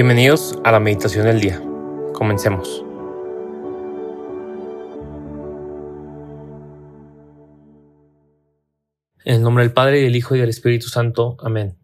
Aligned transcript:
Bienvenidos 0.00 0.56
a 0.62 0.70
la 0.70 0.78
meditación 0.78 1.24
del 1.26 1.40
día. 1.40 1.60
Comencemos. 2.12 2.84
En 9.24 9.34
el 9.34 9.42
nombre 9.42 9.64
del 9.64 9.72
Padre 9.72 9.98
y 9.98 10.04
del 10.04 10.14
Hijo 10.14 10.36
y 10.36 10.38
del 10.38 10.50
Espíritu 10.50 10.86
Santo. 10.86 11.36
Amén. 11.40 11.76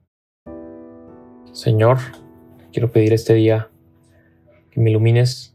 Señor, 1.50 1.98
quiero 2.72 2.92
pedir 2.92 3.12
este 3.12 3.34
día 3.34 3.68
que 4.70 4.78
me 4.78 4.90
ilumines, 4.90 5.52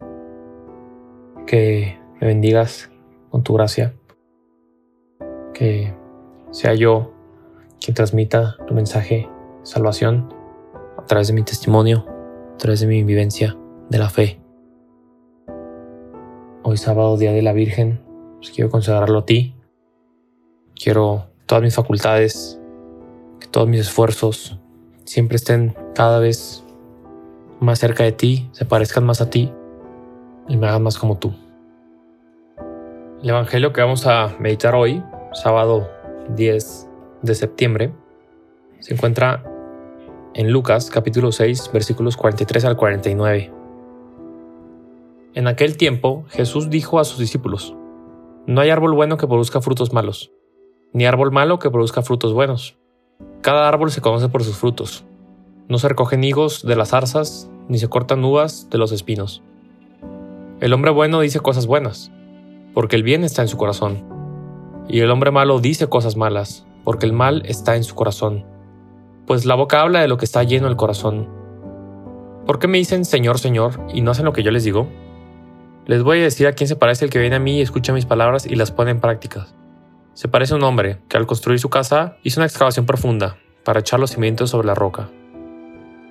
que 1.48 1.98
me 2.20 2.28
bendigas 2.28 2.92
con 3.30 3.42
tu 3.42 3.54
gracia, 3.54 3.94
que 5.54 5.94
sea 6.52 6.74
yo 6.74 7.14
quien 7.80 7.96
transmita 7.96 8.58
tu 8.68 8.74
mensaje 8.74 9.30
de 9.60 9.66
salvación 9.66 10.28
a 10.98 11.06
través 11.06 11.30
de 11.30 11.36
mi 11.36 11.44
testimonio, 11.44 12.19
través 12.60 12.82
de 12.82 12.88
mi 12.88 13.04
vivencia 13.04 13.58
de 13.90 13.98
la 13.98 14.10
fe. 14.10 14.40
Hoy 16.62 16.78
sábado, 16.78 17.18
Día 17.18 17.32
de 17.32 17.42
la 17.42 17.54
Virgen, 17.54 18.02
pues 18.38 18.52
quiero 18.52 18.70
consagrarlo 18.70 19.20
a 19.20 19.26
ti. 19.26 19.56
Quiero 20.76 21.28
todas 21.46 21.64
mis 21.64 21.74
facultades, 21.74 22.60
que 23.40 23.48
todos 23.48 23.68
mis 23.68 23.80
esfuerzos 23.80 24.60
siempre 25.06 25.38
estén 25.38 25.76
cada 25.96 26.20
vez 26.20 26.64
más 27.60 27.80
cerca 27.80 28.04
de 28.04 28.12
ti, 28.12 28.50
se 28.52 28.66
parezcan 28.66 29.06
más 29.06 29.22
a 29.22 29.30
ti 29.30 29.52
y 30.48 30.58
me 30.58 30.68
hagan 30.68 30.84
más 30.84 30.98
como 30.98 31.18
tú. 31.18 31.34
El 33.24 33.30
Evangelio 33.30 33.74
que 33.74 33.82
vamos 33.82 34.06
a 34.06 34.36
meditar 34.40 34.76
hoy, 34.76 35.02
sábado 35.34 35.90
10 36.36 36.88
de 37.22 37.36
septiembre, 37.36 37.94
se 38.80 38.94
encuentra 38.94 39.49
en 40.36 40.52
Lucas 40.52 40.90
capítulo 40.92 41.32
6 41.32 41.72
versículos 41.74 42.16
43 42.16 42.66
al 42.66 42.78
49. 42.78 43.52
En 45.34 45.48
aquel 45.48 45.78
tiempo 45.78 46.26
Jesús 46.30 46.70
dijo 46.70 47.00
a 47.00 47.04
sus 47.04 47.18
discípulos, 47.20 47.76
No 48.46 48.62
hay 48.62 48.70
árbol 48.70 48.94
bueno 48.94 49.18
que 49.18 49.28
produzca 49.28 49.62
frutos 49.62 49.92
malos, 49.92 50.32
ni 50.94 51.06
árbol 51.06 51.32
malo 51.32 51.60
que 51.60 51.72
produzca 51.72 52.02
frutos 52.04 52.34
buenos. 52.34 52.78
Cada 53.42 53.68
árbol 53.68 53.92
se 53.92 54.02
conoce 54.02 54.30
por 54.30 54.44
sus 54.44 54.58
frutos. 54.58 55.06
No 55.68 55.80
se 55.80 55.88
recogen 55.88 56.24
higos 56.24 56.66
de 56.66 56.76
las 56.76 56.90
zarzas, 56.90 57.50
ni 57.68 57.80
se 57.80 57.90
cortan 57.90 58.24
uvas 58.24 58.70
de 58.70 58.78
los 58.78 58.92
espinos. 58.92 59.42
El 60.60 60.74
hombre 60.74 60.92
bueno 60.92 61.22
dice 61.22 61.40
cosas 61.40 61.68
buenas, 61.68 62.12
porque 62.74 62.96
el 62.96 63.04
bien 63.04 63.24
está 63.24 63.42
en 63.42 63.48
su 63.48 63.58
corazón. 63.58 64.04
Y 64.88 65.00
el 65.00 65.12
hombre 65.12 65.32
malo 65.32 65.60
dice 65.60 65.88
cosas 65.88 66.18
malas, 66.18 66.66
porque 66.84 67.06
el 67.06 67.14
mal 67.14 67.44
está 67.46 67.76
en 67.76 67.84
su 67.84 67.96
corazón. 67.96 68.46
Pues 69.30 69.46
la 69.46 69.54
boca 69.54 69.82
habla 69.82 70.02
de 70.02 70.08
lo 70.08 70.18
que 70.18 70.26
está 70.26 70.42
lleno 70.42 70.68
el 70.68 70.76
corazón. 70.76 71.30
¿Por 72.48 72.58
qué 72.58 72.68
me 72.68 72.80
dicen 72.80 73.06
Señor, 73.06 73.38
Señor 73.38 73.80
y 73.94 74.02
no 74.02 74.10
hacen 74.10 74.26
lo 74.26 74.34
que 74.34 74.42
yo 74.42 74.50
les 74.50 74.64
digo? 74.64 74.90
Les 75.86 76.02
voy 76.02 76.18
a 76.18 76.24
decir 76.24 76.48
a 76.48 76.54
quién 76.54 76.68
se 76.68 76.76
parece 76.76 77.06
el 77.06 77.12
que 77.12 77.20
viene 77.20 77.36
a 77.36 77.40
mí 77.40 77.60
y 77.60 77.62
escucha 77.62 77.94
mis 77.94 78.08
palabras 78.08 78.48
y 78.48 78.56
las 78.56 78.72
pone 78.72 78.90
en 78.90 79.00
práctica. 79.00 79.46
Se 80.14 80.30
parece 80.30 80.56
a 80.56 80.58
un 80.58 80.64
hombre 80.64 81.04
que 81.08 81.18
al 81.18 81.28
construir 81.28 81.60
su 81.60 81.70
casa 81.70 82.18
hizo 82.24 82.40
una 82.40 82.48
excavación 82.48 82.88
profunda 82.88 83.38
para 83.64 83.82
echar 83.82 84.00
los 84.00 84.10
cimientos 84.10 84.50
sobre 84.50 84.66
la 84.66 84.74
roca. 84.74 85.12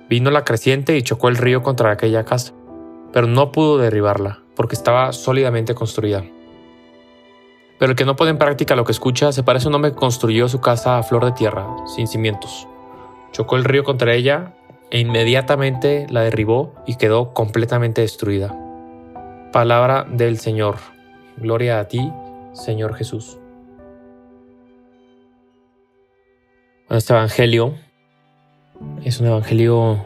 Vino 0.09 0.31
la 0.31 0.45
creciente 0.45 0.95
y 0.95 1.01
chocó 1.01 1.27
el 1.27 1.35
río 1.35 1.61
contra 1.61 1.91
aquella 1.91 2.23
casa, 2.23 2.53
pero 3.11 3.27
no 3.27 3.51
pudo 3.51 3.79
derribarla 3.79 4.43
porque 4.55 4.75
estaba 4.75 5.11
sólidamente 5.11 5.75
construida. 5.75 6.23
Pero 7.79 7.91
el 7.91 7.97
que 7.97 8.05
no 8.05 8.15
pone 8.15 8.31
en 8.31 8.37
práctica 8.37 8.77
lo 8.77 8.85
que 8.85 8.93
escucha 8.93 9.33
se 9.33 9.43
parece 9.43 9.65
a 9.65 9.69
un 9.71 9.75
hombre 9.75 9.91
que 9.91 9.97
construyó 9.97 10.47
su 10.47 10.61
casa 10.61 10.97
a 10.97 11.03
flor 11.03 11.25
de 11.25 11.33
tierra, 11.33 11.67
sin 11.85 12.07
cimientos. 12.07 12.65
Chocó 13.31 13.55
el 13.55 13.63
río 13.63 13.83
contra 13.83 14.13
ella 14.13 14.53
e 14.91 14.99
inmediatamente 14.99 16.07
la 16.09 16.21
derribó 16.21 16.73
y 16.85 16.95
quedó 16.95 17.33
completamente 17.33 18.01
destruida. 18.01 18.55
Palabra 19.51 20.05
del 20.09 20.39
Señor. 20.39 20.77
Gloria 21.37 21.79
a 21.79 21.87
ti, 21.87 22.11
Señor 22.53 22.95
Jesús. 22.95 23.37
este 26.89 27.13
Evangelio 27.13 27.75
es 29.03 29.19
un 29.19 29.27
Evangelio 29.27 30.03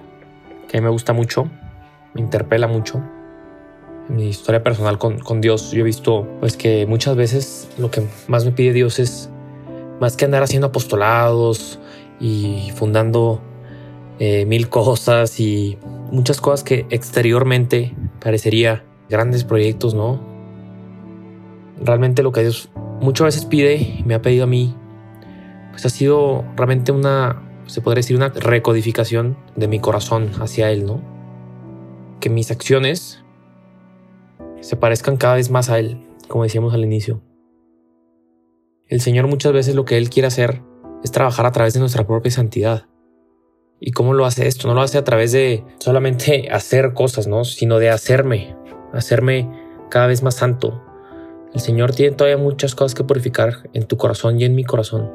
que 0.67 0.81
me 0.81 0.89
gusta 0.89 1.13
mucho, 1.13 1.49
me 2.13 2.21
interpela 2.21 2.67
mucho 2.67 3.01
mi 4.09 4.27
historia 4.27 4.63
personal 4.63 4.97
con, 4.97 5.19
con, 5.19 5.41
Dios, 5.41 5.71
yo 5.71 5.81
he 5.81 5.83
visto 5.83 6.27
pues 6.39 6.57
que 6.57 6.85
muchas 6.85 7.15
veces 7.15 7.69
lo 7.77 7.89
que 7.89 8.05
más 8.27 8.45
me 8.45 8.51
pide 8.51 8.73
Dios 8.73 8.99
es 8.99 9.29
más 9.99 10.17
que 10.17 10.25
andar 10.25 10.43
haciendo 10.43 10.67
apostolados 10.67 11.79
y 12.19 12.71
fundando 12.75 13.41
eh, 14.19 14.45
mil 14.45 14.69
cosas 14.69 15.39
y 15.39 15.77
muchas 16.11 16.39
cosas 16.39 16.63
que 16.63 16.85
exteriormente 16.89 17.95
parecería 18.21 18.85
grandes 19.09 19.43
proyectos, 19.43 19.93
¿no? 19.93 20.19
Realmente 21.81 22.23
lo 22.23 22.31
que 22.31 22.41
Dios 22.41 22.69
muchas 23.01 23.25
veces 23.25 23.45
pide 23.45 23.75
y 23.75 24.03
me 24.05 24.13
ha 24.13 24.21
pedido 24.21 24.43
a 24.43 24.47
mí, 24.47 24.75
pues 25.71 25.85
ha 25.85 25.89
sido 25.89 26.45
realmente 26.55 26.91
una, 26.91 27.41
se 27.65 27.81
podría 27.81 27.99
decir, 27.99 28.15
una 28.15 28.29
recodificación 28.29 29.35
de 29.55 29.67
mi 29.67 29.79
corazón 29.79 30.29
hacia 30.39 30.71
Él, 30.71 30.85
¿no? 30.85 31.01
Que 32.19 32.29
mis 32.29 32.51
acciones 32.51 33.23
se 34.61 34.75
parezcan 34.77 35.17
cada 35.17 35.35
vez 35.35 35.49
más 35.49 35.69
a 35.69 35.79
Él, 35.79 36.07
como 36.27 36.43
decíamos 36.43 36.73
al 36.73 36.83
inicio. 36.83 37.21
El 38.87 39.01
Señor 39.01 39.27
muchas 39.27 39.51
veces 39.51 39.75
lo 39.75 39.85
que 39.85 39.97
Él 39.97 40.09
quiere 40.09 40.27
hacer 40.27 40.61
es 41.03 41.11
trabajar 41.11 41.45
a 41.45 41.51
través 41.51 41.73
de 41.73 41.79
nuestra 41.79 42.07
propia 42.07 42.31
santidad. 42.31 42.85
¿Y 43.79 43.91
cómo 43.91 44.13
lo 44.13 44.25
hace 44.25 44.47
esto? 44.47 44.67
No 44.67 44.73
lo 44.73 44.81
hace 44.81 44.97
a 44.97 45.03
través 45.03 45.31
de 45.31 45.63
solamente 45.79 46.47
hacer 46.51 46.93
cosas, 46.93 47.27
¿no? 47.27 47.43
Sino 47.43 47.79
de 47.79 47.89
hacerme, 47.89 48.55
hacerme 48.93 49.51
cada 49.89 50.07
vez 50.07 50.23
más 50.23 50.35
santo. 50.35 50.81
El 51.53 51.59
Señor 51.59 51.93
tiene 51.93 52.15
todavía 52.15 52.41
muchas 52.41 52.73
cosas 52.73 52.95
que 52.95 53.03
purificar 53.03 53.69
en 53.73 53.85
tu 53.85 53.97
corazón 53.97 54.39
y 54.39 54.45
en 54.45 54.55
mi 54.55 54.63
corazón. 54.63 55.11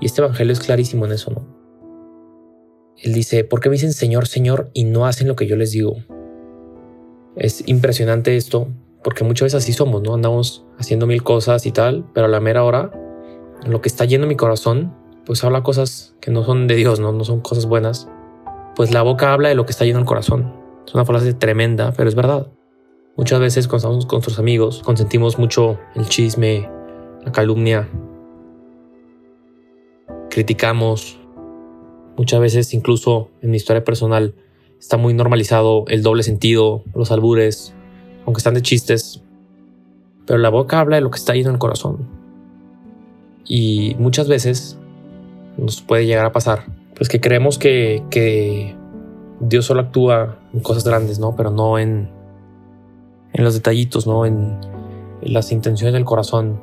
Y 0.00 0.06
este 0.06 0.20
Evangelio 0.20 0.52
es 0.52 0.60
clarísimo 0.60 1.06
en 1.06 1.12
eso, 1.12 1.30
¿no? 1.30 1.60
Él 2.96 3.14
dice, 3.14 3.44
¿por 3.44 3.60
qué 3.60 3.70
me 3.70 3.74
dicen 3.74 3.94
Señor, 3.94 4.26
Señor 4.26 4.70
y 4.74 4.84
no 4.84 5.06
hacen 5.06 5.26
lo 5.26 5.36
que 5.36 5.46
yo 5.46 5.56
les 5.56 5.70
digo? 5.70 5.96
Es 7.34 7.66
impresionante 7.66 8.36
esto, 8.36 8.68
porque 9.02 9.24
muchas 9.24 9.46
veces 9.46 9.62
así 9.62 9.72
somos, 9.72 10.02
¿no? 10.02 10.14
Andamos 10.14 10.66
haciendo 10.78 11.06
mil 11.06 11.22
cosas 11.22 11.64
y 11.64 11.72
tal, 11.72 12.04
pero 12.12 12.26
a 12.26 12.28
la 12.28 12.40
mera 12.40 12.64
hora, 12.64 12.90
lo 13.66 13.80
que 13.80 13.88
está 13.88 14.04
lleno 14.04 14.26
mi 14.26 14.36
corazón, 14.36 14.94
pues 15.30 15.44
habla 15.44 15.62
cosas 15.62 16.16
que 16.20 16.32
no 16.32 16.42
son 16.42 16.66
de 16.66 16.74
Dios, 16.74 16.98
¿no? 16.98 17.12
No 17.12 17.22
son 17.22 17.38
cosas 17.38 17.66
buenas. 17.66 18.08
Pues 18.74 18.90
la 18.90 19.02
boca 19.02 19.32
habla 19.32 19.48
de 19.48 19.54
lo 19.54 19.64
que 19.64 19.70
está 19.70 19.84
lleno 19.84 20.00
el 20.00 20.04
corazón. 20.04 20.52
Es 20.84 20.92
una 20.92 21.04
frase 21.04 21.32
tremenda, 21.34 21.92
pero 21.96 22.08
es 22.08 22.16
verdad. 22.16 22.48
Muchas 23.16 23.38
veces 23.38 23.68
cuando 23.68 23.86
estamos 23.86 24.06
con 24.06 24.16
nuestros 24.16 24.40
amigos, 24.40 24.82
consentimos 24.84 25.38
mucho 25.38 25.78
el 25.94 26.08
chisme, 26.08 26.68
la 27.24 27.30
calumnia, 27.30 27.88
criticamos. 30.30 31.20
Muchas 32.16 32.40
veces, 32.40 32.74
incluso 32.74 33.30
en 33.40 33.52
mi 33.52 33.56
historia 33.56 33.84
personal, 33.84 34.34
está 34.80 34.96
muy 34.96 35.14
normalizado 35.14 35.84
el 35.86 36.02
doble 36.02 36.24
sentido, 36.24 36.82
los 36.92 37.12
albures, 37.12 37.72
aunque 38.26 38.40
están 38.40 38.54
de 38.54 38.62
chistes, 38.62 39.22
pero 40.26 40.40
la 40.40 40.48
boca 40.48 40.80
habla 40.80 40.96
de 40.96 41.02
lo 41.02 41.12
que 41.12 41.18
está 41.18 41.36
en 41.36 41.46
el 41.46 41.58
corazón. 41.58 42.08
Y 43.44 43.94
muchas 44.00 44.26
veces 44.26 44.79
nos 45.56 45.80
puede 45.82 46.06
llegar 46.06 46.24
a 46.24 46.32
pasar, 46.32 46.64
pues 46.94 47.08
que 47.08 47.20
creemos 47.20 47.58
que, 47.58 48.02
que 48.10 48.74
Dios 49.40 49.64
solo 49.64 49.80
actúa 49.80 50.38
en 50.52 50.60
cosas 50.60 50.84
grandes, 50.84 51.18
¿no? 51.18 51.34
Pero 51.34 51.50
no 51.50 51.78
en, 51.78 52.10
en 53.32 53.44
los 53.44 53.54
detallitos, 53.54 54.06
¿no? 54.06 54.26
En, 54.26 54.58
las 55.22 55.52
intenciones 55.52 55.92
del 55.92 56.06
corazón. 56.06 56.62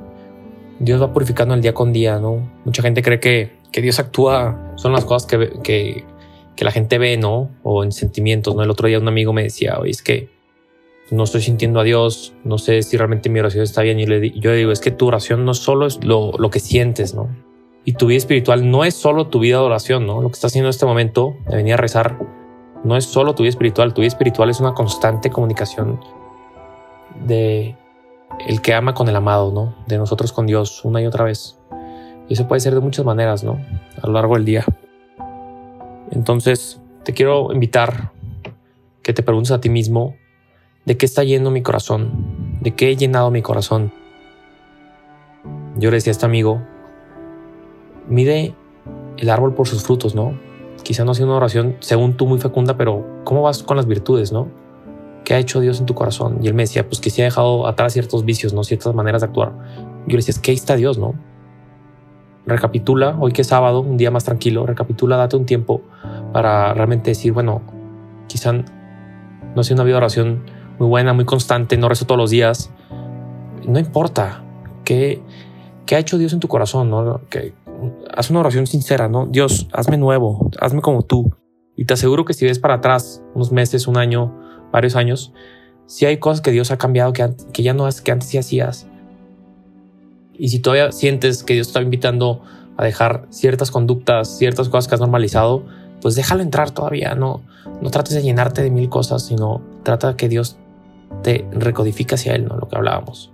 Dios 0.79 0.99
va 0.99 1.13
purificando 1.13 1.53
el 1.53 1.61
día 1.61 1.75
con 1.75 1.93
día, 1.93 2.17
¿no? 2.19 2.51
Mucha 2.65 2.81
gente 2.81 3.03
cree 3.03 3.19
que, 3.19 3.51
que 3.71 3.81
Dios 3.81 3.99
actúa, 3.99 4.73
son 4.77 4.93
las 4.93 5.05
cosas 5.05 5.27
que, 5.27 6.03
que, 6.55 6.65
la 6.65 6.71
gente 6.71 6.97
ve, 6.97 7.17
¿no? 7.17 7.51
O 7.61 7.83
en 7.83 7.91
sentimientos, 7.91 8.55
¿no? 8.55 8.63
El 8.63 8.71
otro 8.71 8.87
día 8.87 8.97
un 8.97 9.07
amigo 9.07 9.31
me 9.31 9.43
decía, 9.43 9.77
oye, 9.79 9.91
es 9.91 10.01
que 10.01 10.29
no 11.11 11.23
estoy 11.23 11.41
sintiendo 11.41 11.79
a 11.79 11.83
Dios, 11.83 12.33
no 12.43 12.57
sé 12.57 12.81
si 12.81 12.97
realmente 12.97 13.29
mi 13.29 13.39
oración 13.39 13.63
está 13.63 13.83
bien. 13.83 13.99
Y 13.99 14.05
yo 14.39 14.49
le 14.49 14.57
digo, 14.57 14.71
es 14.71 14.79
que 14.79 14.89
tu 14.89 15.07
oración 15.07 15.45
no 15.45 15.53
solo 15.53 15.85
es 15.85 16.03
lo, 16.03 16.31
lo, 16.37 16.49
que 16.49 16.59
sientes, 16.59 17.13
¿no? 17.13 17.29
Y 17.87 17.93
tu 17.93 18.07
vida 18.07 18.17
espiritual 18.17 18.69
no 18.69 18.83
es 18.83 18.95
solo 18.95 19.27
tu 19.27 19.39
vida 19.39 19.59
de 19.59 19.63
oración, 19.63 20.05
¿no? 20.05 20.21
Lo 20.21 20.27
que 20.27 20.33
estás 20.33 20.51
haciendo 20.51 20.67
en 20.67 20.71
este 20.71 20.85
momento 20.85 21.37
de 21.47 21.55
venir 21.55 21.75
a 21.75 21.77
rezar 21.77 22.19
no 22.83 22.97
es 22.97 23.05
solo 23.05 23.33
tu 23.33 23.43
vida 23.43 23.51
espiritual. 23.51 23.93
Tu 23.93 24.01
vida 24.01 24.09
espiritual 24.09 24.49
es 24.49 24.59
una 24.59 24.73
constante 24.73 25.29
comunicación 25.29 25.97
de 27.25 27.77
el 28.45 28.61
que 28.61 28.73
ama 28.73 28.93
con 28.93 29.07
el 29.07 29.15
amado, 29.15 29.53
¿no? 29.53 29.73
De 29.87 29.97
nosotros 29.97 30.33
con 30.33 30.47
Dios 30.47 30.83
una 30.83 31.01
y 31.01 31.05
otra 31.05 31.23
vez. 31.23 31.61
Y 32.27 32.33
eso 32.33 32.45
puede 32.45 32.59
ser 32.59 32.73
de 32.73 32.81
muchas 32.81 33.05
maneras, 33.05 33.45
¿no? 33.45 33.57
A 34.01 34.05
lo 34.05 34.11
largo 34.11 34.33
del 34.33 34.43
día. 34.43 34.65
Entonces, 36.11 36.81
te 37.03 37.13
quiero 37.13 37.53
invitar 37.53 38.11
que 39.01 39.13
te 39.13 39.23
preguntes 39.23 39.51
a 39.51 39.61
ti 39.61 39.69
mismo 39.69 40.13
de 40.83 40.97
qué 40.97 41.05
está 41.05 41.23
lleno 41.23 41.51
mi 41.51 41.61
corazón, 41.61 42.57
de 42.59 42.75
qué 42.75 42.89
he 42.89 42.97
llenado 42.97 43.31
mi 43.31 43.41
corazón. 43.41 43.93
Yo 45.77 45.89
le 45.89 45.95
decía 45.95 46.11
a 46.11 46.15
este 46.15 46.25
amigo, 46.25 46.61
mide 48.07 48.55
el 49.17 49.29
árbol 49.29 49.53
por 49.53 49.67
sus 49.67 49.83
frutos, 49.83 50.15
¿no? 50.15 50.33
quizá 50.87 51.03
no 51.03 51.13
sido 51.13 51.27
una 51.27 51.35
oración 51.35 51.75
según 51.81 52.13
tú 52.13 52.27
muy 52.27 52.39
fecunda, 52.39 52.77
pero 52.77 53.05
¿cómo 53.25 53.41
vas 53.41 53.61
con 53.61 53.75
las 53.75 53.87
virtudes, 53.87 54.31
no? 54.31 54.47
¿Qué 55.25 55.33
ha 55.33 55.37
hecho 55.37 55.59
Dios 55.59 55.81
en 55.81 55.85
tu 55.85 55.93
corazón? 55.93 56.39
Y 56.41 56.47
él 56.47 56.53
me 56.53 56.63
decía, 56.63 56.87
pues 56.87 57.01
que 57.01 57.09
sí 57.09 57.21
ha 57.21 57.25
dejado 57.25 57.67
atrás 57.67 57.91
ciertos 57.91 58.23
vicios, 58.23 58.53
¿no? 58.53 58.63
Ciertas 58.63 58.95
maneras 58.95 59.21
de 59.21 59.27
actuar. 59.27 59.51
Yo 60.07 60.11
le 60.11 60.17
decía, 60.17 60.31
es 60.31 60.39
que 60.39 60.51
ahí 60.51 60.55
está 60.55 60.77
Dios, 60.77 60.97
¿no? 60.97 61.15
Recapitula, 62.45 63.17
hoy 63.19 63.33
que 63.33 63.41
es 63.41 63.47
sábado, 63.47 63.81
un 63.81 63.97
día 63.97 64.11
más 64.11 64.23
tranquilo, 64.23 64.65
recapitula, 64.65 65.17
date 65.17 65.35
un 65.35 65.45
tiempo 65.45 65.81
para 66.31 66.73
realmente 66.73 67.11
decir, 67.11 67.33
bueno, 67.33 67.61
quizá 68.27 68.53
no 68.53 69.63
sido 69.63 69.75
una 69.75 69.83
vida 69.83 69.95
de 69.95 69.97
oración 69.97 70.43
muy 70.79 70.87
buena, 70.87 71.11
muy 71.11 71.25
constante, 71.25 71.75
no 71.75 71.89
rezo 71.89 72.05
todos 72.05 72.19
los 72.19 72.29
días. 72.29 72.71
No 73.67 73.77
importa 73.77 74.41
qué, 74.85 75.21
qué 75.85 75.97
ha 75.97 75.99
hecho 75.99 76.17
Dios 76.17 76.31
en 76.31 76.39
tu 76.39 76.47
corazón, 76.47 76.89
¿no? 76.89 77.19
Haz 78.15 78.29
una 78.29 78.39
oración 78.39 78.67
sincera, 78.67 79.07
¿no? 79.07 79.25
Dios, 79.25 79.67
hazme 79.71 79.97
nuevo, 79.97 80.49
hazme 80.59 80.81
como 80.81 81.03
tú. 81.03 81.31
Y 81.75 81.85
te 81.85 81.93
aseguro 81.93 82.25
que 82.25 82.33
si 82.33 82.45
ves 82.45 82.59
para 82.59 82.75
atrás 82.75 83.23
unos 83.35 83.51
meses, 83.51 83.87
un 83.87 83.97
año, 83.97 84.33
varios 84.71 84.95
años, 84.95 85.33
si 85.85 86.05
hay 86.05 86.17
cosas 86.17 86.41
que 86.41 86.51
Dios 86.51 86.71
ha 86.71 86.77
cambiado 86.77 87.13
que, 87.13 87.33
que 87.53 87.63
ya 87.63 87.73
no 87.73 87.87
es 87.87 88.01
que 88.01 88.11
antes 88.11 88.29
sí 88.29 88.37
hacías. 88.37 88.87
Y 90.33 90.49
si 90.49 90.59
todavía 90.59 90.91
sientes 90.91 91.43
que 91.43 91.53
Dios 91.53 91.67
está 91.67 91.81
invitando 91.81 92.41
a 92.77 92.83
dejar 92.83 93.25
ciertas 93.29 93.71
conductas, 93.71 94.37
ciertas 94.37 94.69
cosas 94.69 94.87
que 94.87 94.95
has 94.95 95.01
normalizado, 95.01 95.65
pues 96.01 96.15
déjalo 96.15 96.43
entrar 96.43 96.71
todavía. 96.71 97.15
No, 97.15 97.41
no 97.81 97.89
trates 97.89 98.13
de 98.13 98.21
llenarte 98.21 98.61
de 98.61 98.69
mil 98.69 98.89
cosas, 98.89 99.25
sino 99.25 99.61
trata 99.83 100.15
que 100.15 100.29
Dios 100.29 100.57
te 101.23 101.47
recodifique 101.51 102.15
hacia 102.15 102.35
Él, 102.35 102.45
¿no? 102.45 102.57
Lo 102.57 102.67
que 102.67 102.75
hablábamos. 102.75 103.31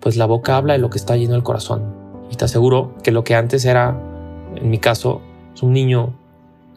Pues 0.00 0.16
la 0.16 0.26
boca 0.26 0.56
habla 0.56 0.74
de 0.74 0.78
lo 0.78 0.90
que 0.90 0.98
está 0.98 1.16
lleno 1.16 1.34
el 1.34 1.42
corazón. 1.42 2.05
Y 2.30 2.36
te 2.36 2.44
aseguro 2.44 2.94
que 3.02 3.12
lo 3.12 3.24
que 3.24 3.34
antes 3.34 3.64
era, 3.64 4.00
en 4.54 4.70
mi 4.70 4.78
caso, 4.78 5.20
es 5.54 5.62
un 5.62 5.72
niño, 5.72 6.14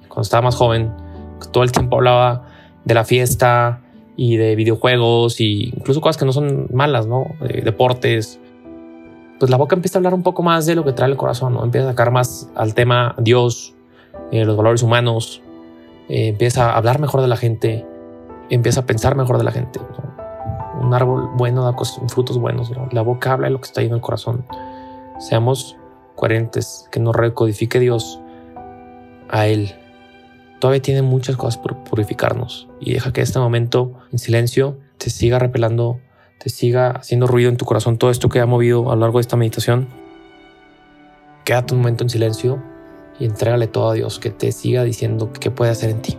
cuando 0.08 0.22
estaba 0.22 0.42
más 0.44 0.56
joven, 0.56 0.94
todo 1.52 1.64
el 1.64 1.72
tiempo 1.72 1.98
hablaba 1.98 2.48
de 2.86 2.94
la 2.94 3.04
fiesta 3.04 3.82
y 4.16 4.36
de 4.38 4.56
videojuegos 4.56 5.40
y 5.40 5.74
incluso 5.76 6.02
cosas 6.02 6.18
que 6.18 6.26
no 6.26 6.34
son 6.34 6.68
malas, 6.74 7.08
¿no? 7.08 7.26
deportes. 7.64 8.40
Pues 9.40 9.50
la 9.50 9.56
boca 9.56 9.76
empieza 9.76 9.98
a 9.98 10.00
hablar 10.00 10.14
un 10.14 10.24
poco 10.24 10.44
más 10.44 10.66
de 10.66 10.76
lo 10.76 10.84
que 10.84 10.92
trae 10.92 11.10
el 11.10 11.16
corazón, 11.16 11.54
¿no? 11.54 11.64
Empieza 11.64 11.88
a 11.88 11.92
sacar 11.92 12.12
más 12.12 12.50
al 12.56 12.74
tema 12.74 13.16
Dios, 13.18 13.74
eh, 14.32 14.44
los 14.44 14.58
valores 14.58 14.84
humanos, 14.84 15.42
eh, 16.10 16.28
empieza 16.28 16.72
a 16.72 16.76
hablar 16.76 17.00
mejor 17.00 17.22
de 17.22 17.28
la 17.30 17.38
gente, 17.38 17.86
empieza 18.50 18.82
a 18.82 18.86
pensar 18.86 19.16
mejor 19.16 19.38
de 19.38 19.46
la 19.46 19.52
gente. 19.52 19.80
Un 20.82 20.94
árbol 20.94 21.30
bueno 21.38 21.64
da 21.64 21.74
frutos 22.10 22.38
buenos, 22.38 22.72
la 22.92 23.02
boca 23.02 23.32
habla 23.32 23.48
de 23.48 23.54
lo 23.54 23.62
que 23.62 23.68
está 23.68 23.80
ahí 23.80 23.88
en 23.88 23.94
el 23.94 24.02
corazón. 24.02 24.44
Seamos 25.20 25.78
coherentes, 26.16 26.88
que 26.92 27.00
nos 27.00 27.16
recodifique 27.16 27.80
Dios 27.80 28.20
a 29.30 29.48
Él. 29.48 29.76
Todavía 30.60 30.82
tiene 30.82 31.02
muchas 31.02 31.38
cosas 31.38 31.58
por 31.58 31.84
purificarnos 31.84 32.68
y 32.82 32.94
deja 32.94 33.14
que 33.14 33.22
este 33.22 33.40
momento 33.40 33.94
en 34.12 34.20
silencio 34.20 34.78
te 34.98 35.10
siga 35.10 35.40
repelando, 35.40 36.00
te 36.38 36.50
siga 36.50 36.92
haciendo 36.92 37.28
ruido 37.28 37.50
en 37.50 37.56
tu 37.56 37.66
corazón 37.66 37.98
todo 37.98 38.12
esto 38.12 38.28
que 38.28 38.42
ha 38.42 38.46
movido 38.46 38.92
a 38.92 38.96
lo 38.96 39.02
largo 39.02 39.20
de 39.20 39.22
esta 39.22 39.38
meditación. 39.38 39.88
Quédate 41.46 41.74
un 41.74 41.80
momento 41.80 42.04
en 42.04 42.10
silencio 42.10 42.62
y 43.20 43.26
entrégale 43.26 43.68
todo 43.68 43.90
a 43.90 43.94
Dios, 43.94 44.20
que 44.20 44.30
te 44.30 44.52
siga 44.52 44.84
diciendo 44.84 45.32
qué 45.40 45.52
puede 45.52 45.72
hacer 45.72 45.90
en 45.90 46.02
ti. 46.02 46.19